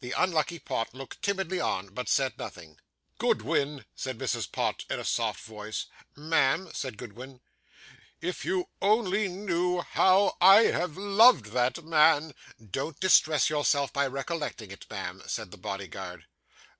The 0.00 0.10
unlucky 0.10 0.58
Pott 0.58 0.92
looked 0.94 1.22
timidly 1.22 1.60
on, 1.60 1.94
but 1.94 2.08
said 2.08 2.36
nothing. 2.36 2.78
'Goodwin,' 3.20 3.84
said 3.94 4.18
Mrs. 4.18 4.50
Pott, 4.50 4.84
in 4.90 4.98
a 4.98 5.04
soft 5.04 5.42
voice. 5.44 5.86
'Ma'am,' 6.16 6.70
said 6.74 6.96
Goodwin. 6.98 7.40
'If 8.20 8.44
you 8.44 8.66
only 8.82 9.28
knew 9.28 9.80
how 9.82 10.36
I 10.40 10.62
have 10.64 10.96
loved 10.96 11.52
that 11.52 11.84
man' 11.84 12.34
Don't 12.72 12.98
distress 12.98 13.48
yourself 13.48 13.92
by 13.92 14.08
recollecting 14.08 14.72
it, 14.72 14.86
ma'am,' 14.90 15.22
said 15.28 15.52
the 15.52 15.56
bodyguard. 15.56 16.26